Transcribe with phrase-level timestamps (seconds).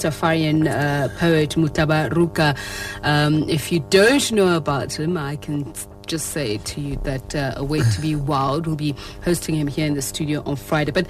[0.00, 2.56] Rastafarian uh, poet Mutabaruka.
[3.02, 5.72] Um, if you don't know about him, I can
[6.06, 8.94] just say to you that uh, A Way to Be Wild will be
[9.24, 10.90] hosting him here in the studio on Friday.
[10.90, 11.06] But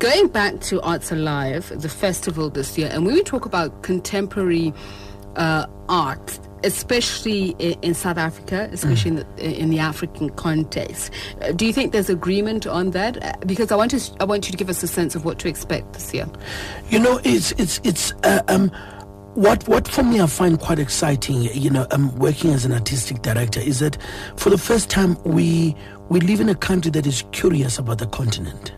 [0.00, 4.74] going back to Arts Alive, the festival this year, and when we talk about contemporary
[5.36, 9.20] uh, art, especially in, South Africa, especially mm.
[9.20, 11.10] in, the, in the African context.
[11.40, 13.22] Uh, do you think there's agreement on that?
[13.22, 15.38] Uh, because I want to, I want you to give us a sense of what
[15.40, 16.26] to expect this year.
[16.88, 18.12] You know, it's it's it's.
[18.24, 18.72] Uh, um,
[19.34, 23.22] what what for me I find quite exciting, you know, um, working as an artistic
[23.22, 23.98] director, is that
[24.36, 25.74] for the first time we
[26.08, 28.72] we live in a country that is curious about the continent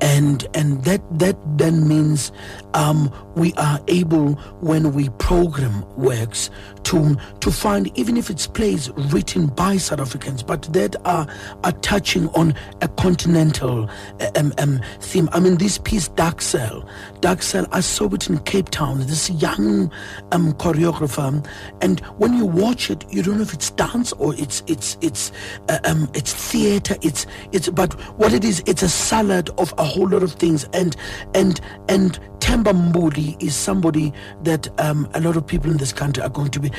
[0.00, 2.32] and and that that then means
[2.74, 6.50] um, we are able when we program works
[6.84, 11.26] to to find even if it's plays written by South Africans but that are
[11.64, 13.88] are touching on a continental
[14.36, 15.28] um, um, theme.
[15.32, 16.88] I mean this piece Dark Cell,
[17.20, 18.98] Dark Cell I saw it in Cape Town.
[19.00, 19.90] This young
[20.32, 21.46] um, choreographer,
[21.80, 25.32] and when you watch it, you don't know if it's dance or it's it's it's
[25.68, 26.96] uh, um, it's theater.
[27.02, 30.64] It's it's but what it is, it's a salad of a whole lot of things
[30.72, 30.96] and
[31.34, 34.12] and and Themba Mbuli is somebody
[34.44, 36.70] that um, a lot of people in this country are going to be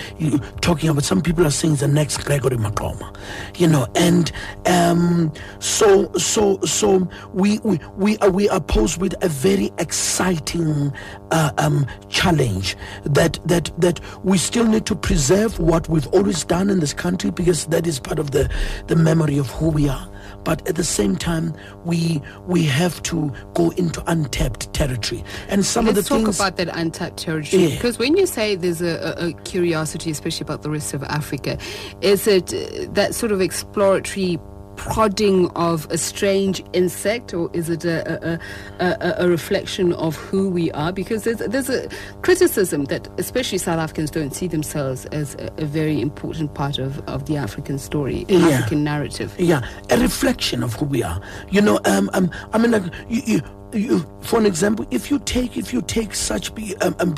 [0.61, 1.03] talking about.
[1.03, 3.13] Some people are saying the next Gregory Maqoma,
[3.57, 4.31] you know, and
[4.65, 5.29] um,
[5.59, 10.93] so so so we we we are, we are posed with a very exciting
[11.31, 16.69] uh, um, challenge that that that we still need to preserve what we've always done
[16.69, 18.49] in this country because that is part of the
[18.87, 20.09] the memory of who we are
[20.43, 25.85] but at the same time we we have to go into untapped territory and some
[25.85, 27.75] Let's of the talk things about that untapped territory yeah.
[27.75, 31.57] because when you say there's a, a, curiosity especially about the rest of africa
[32.01, 34.39] is it uh, that sort of exploratory
[34.77, 38.39] prodding of a strange insect, or is it a, a,
[38.79, 40.93] a, a, reflection of who we are?
[40.93, 41.89] Because there's, there's a
[42.21, 47.25] criticism that especially South Africans don't see themselves as a, very important part of, of
[47.25, 48.47] the African story, yeah.
[48.47, 49.35] African narrative.
[49.37, 51.19] Yeah, a reflection of who we are.
[51.49, 53.41] You know, um, um, I mean, like, you, you
[53.77, 57.15] you, for an example, if you take if you take such be, um, um,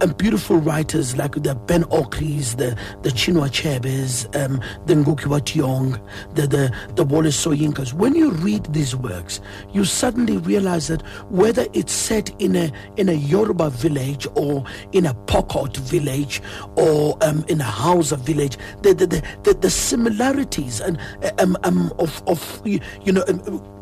[0.00, 5.38] um, beautiful writers like the Ben Okris, the the Chinua Achebes, um, the Ngugi wa
[5.38, 6.00] Thiong'o,
[6.34, 9.40] the the the Wole Soyinkas, when you read these works,
[9.72, 15.06] you suddenly realize that whether it's set in a in a Yoruba village or in
[15.06, 16.40] a Pokot village
[16.76, 20.98] or um, in a Hausa village, the the, the, the, the similarities and
[21.38, 22.80] um, um, of of you
[23.12, 23.22] know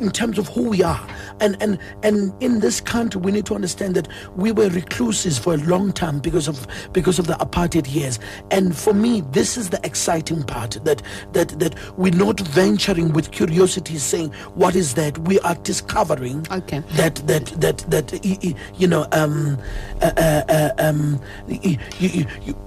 [0.01, 1.07] in terms of who we are
[1.41, 5.55] and and and in this country, we need to understand that we were recluses for
[5.55, 8.19] a long time because of because of the apartheid years.
[8.51, 11.03] And for me, this is the exciting part that
[11.33, 15.19] that that we're not venturing with curiosity, saying what is that.
[15.19, 16.81] We are discovering okay.
[16.93, 18.25] that that that that
[18.79, 19.59] you know um,
[20.01, 21.21] uh, uh, uh um,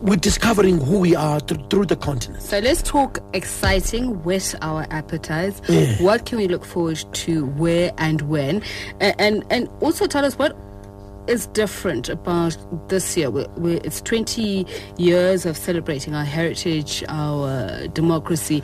[0.01, 2.41] we're discovering who we are through, through, the continent.
[2.41, 5.61] So let's talk exciting, with our appetites.
[5.67, 5.95] Yeah.
[6.01, 7.45] What can we look forward to?
[7.45, 8.61] Where and when?
[9.25, 10.55] And and also tell us what
[11.27, 12.55] is different about
[12.89, 13.31] this year.
[13.31, 14.65] We're, we're, it's 20
[14.97, 18.61] years of celebrating our heritage, our democracy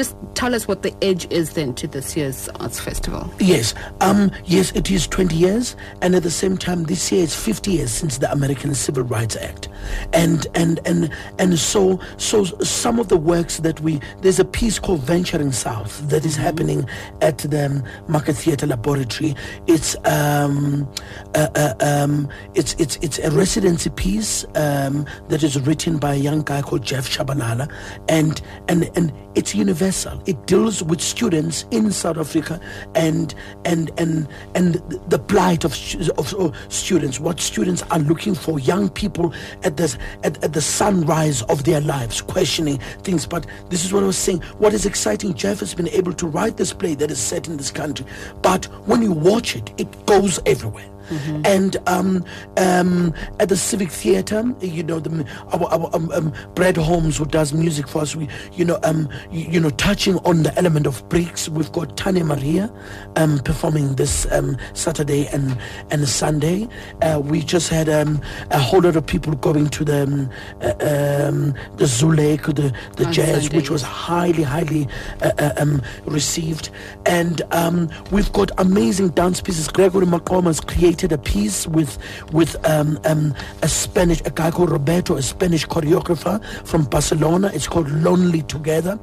[0.00, 3.30] just tell us what the edge is then to this year's arts festival.
[3.38, 7.34] Yes, um, yes, it is 20 years, and at the same time, this year is
[7.34, 9.68] 50 years since the American Civil Rights Act,
[10.14, 14.78] and and and and so so some of the works that we there's a piece
[14.78, 16.44] called Venturing South that is mm-hmm.
[16.44, 16.88] happening
[17.20, 19.36] at the Market Theatre Laboratory.
[19.66, 20.88] It's um,
[21.34, 26.18] uh, uh, um, it's it's it's a residency piece um, that is written by a
[26.18, 27.70] young guy called Jeff Shabalala,
[28.08, 30.20] and and and it's universal.
[30.26, 32.60] It deals with students in South Africa
[32.94, 34.74] and and and and
[35.08, 35.72] the plight of,
[36.18, 39.32] of, of students, what students are looking for, young people
[39.62, 43.26] at the at, at the sunrise of their lives, questioning things.
[43.26, 44.40] But this is what I was saying.
[44.58, 47.56] What is exciting, Jeff has been able to write this play that is set in
[47.56, 48.06] this country,
[48.42, 50.86] but when you watch it, it goes everywhere.
[51.10, 51.42] Mm-hmm.
[51.44, 52.24] And um,
[52.56, 57.26] um, at the Civic Theatre, you know, the, our, our um, um, Brad Holmes, who
[57.26, 60.86] does music for us, we, you know, um, you, you, know, touching on the element
[60.86, 61.48] of bricks.
[61.48, 62.72] We've got Tanya Maria
[63.16, 65.58] um, performing this um, Saturday and
[65.90, 66.68] and Sunday.
[67.02, 68.20] Uh, we just had um,
[68.52, 70.30] a whole lot of people going to the um,
[70.62, 73.56] uh, um, the Zulek, the the on jazz, Sunday.
[73.56, 74.86] which was highly, highly
[75.22, 76.70] uh, uh, um, received.
[77.06, 79.66] And um, we've got amazing dance pieces.
[79.68, 81.98] Gregory Maqoma has created created a piece with
[82.32, 87.50] with um, um, a Spanish a guy called Roberto, a Spanish choreographer from Barcelona.
[87.54, 88.98] It's called Lonely Together,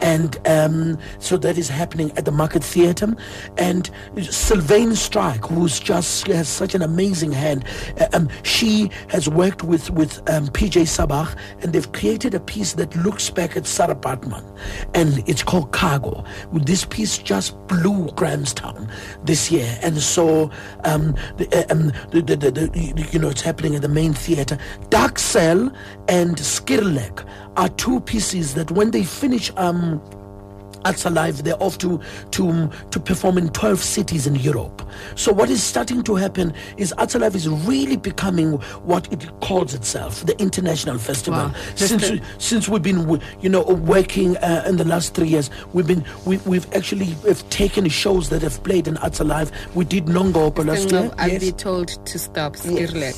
[0.00, 3.16] and um, so that is happening at the Market Theatre.
[3.58, 7.64] And Sylvaine Strike, who's just has such an amazing hand,
[8.00, 12.74] uh, um, she has worked with with um, PJ Sabbagha, and they've created a piece
[12.74, 14.44] that looks back at Sarah Baartman,
[14.94, 16.24] and it's called Cargo.
[16.52, 18.88] This piece just blew Grahamstown
[19.24, 20.50] this year, and so
[20.84, 24.58] um, the, uh, um, the, the, the, you know it's happening at the main theatre.
[24.90, 25.72] Dark Cell
[26.08, 27.26] and Skierlik
[27.56, 29.50] are two pieces that when they finish.
[29.56, 30.00] Um,
[30.84, 32.00] Arts Alive, they're off to,
[32.32, 34.82] to, to perform in 12 cities in Europe.
[35.14, 38.52] So what is starting to happen is Arts Alive is really becoming
[38.84, 41.40] what it calls itself, the international festival.
[41.40, 41.54] Wow.
[41.74, 45.86] Since, Just since we've been, you know, working uh, in the last three years, we've
[45.86, 49.50] been, we, we've actually have taken shows that have played in Arts Alive.
[49.74, 51.10] We did Nongogo last year.
[51.18, 51.40] I'll Yes.
[51.44, 53.14] be told to stop Skierlik.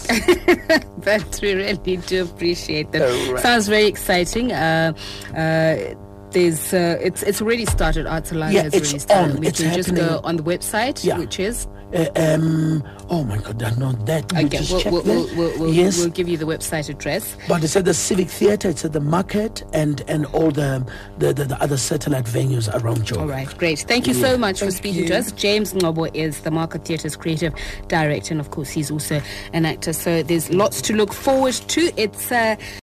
[1.04, 3.30] but we really do appreciate that.
[3.32, 3.42] Right.
[3.42, 4.52] Sounds very exciting.
[4.52, 4.92] Uh,
[5.36, 5.94] uh,
[6.32, 8.06] there's, uh, it's it's already started.
[8.06, 9.34] Arts Alive Yeah, has it's already started.
[9.34, 9.40] on.
[9.40, 11.18] We It's can just go on the website, Yeah.
[11.18, 14.24] which is Uh, um, oh my God, I know that.
[14.32, 14.60] Okay.
[14.70, 15.98] We'll, we'll, we'll, we'll, yes.
[15.98, 17.36] we'll give you the website address.
[17.46, 20.86] But it's at the Civic Theatre, it's at the market, and, and all the,
[21.18, 23.20] the, the, the other satellite venues around Joburg.
[23.20, 23.80] All right, great.
[23.80, 25.08] Thank you so much for speaking you.
[25.08, 25.32] to us.
[25.32, 27.52] James Ngcobo is the Market Theatre's creative
[27.88, 29.20] director, and of course, he's also
[29.52, 29.92] an actor.
[29.92, 31.92] So there's lots to look forward to.
[31.98, 32.56] It's uh,